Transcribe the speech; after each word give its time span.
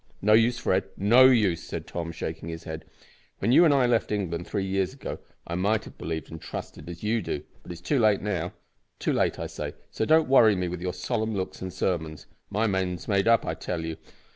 "No 0.19 0.33
use, 0.33 0.57
Fred, 0.57 0.85
no 0.97 1.25
use," 1.27 1.61
said 1.61 1.85
Tom, 1.85 2.11
shaking 2.11 2.49
his 2.49 2.63
head. 2.63 2.85
"When 3.37 3.51
you 3.51 3.65
and 3.65 3.71
I 3.71 3.85
left 3.85 4.11
England, 4.11 4.47
three 4.47 4.65
years 4.65 4.93
ago, 4.95 5.19
I 5.45 5.53
might 5.53 5.83
have 5.85 5.99
believed 5.99 6.31
and 6.31 6.41
trusted 6.41 6.89
as 6.89 7.03
you 7.03 7.21
do, 7.21 7.43
but 7.61 7.71
it's 7.71 7.81
too 7.81 7.99
late 7.99 8.19
now 8.19 8.51
too 8.97 9.13
late 9.13 9.37
I 9.37 9.45
say, 9.45 9.75
so 9.91 10.03
don't 10.05 10.27
worry 10.27 10.55
me 10.55 10.69
with 10.69 10.81
your 10.81 10.93
solemn 10.93 11.35
looks 11.35 11.61
and 11.61 11.71
sermons. 11.71 12.25
My 12.49 12.65
mind's 12.65 13.07
made 13.07 13.27
up, 13.27 13.45
I 13.45 13.53
tell 13.53 13.85
you. 13.85 13.95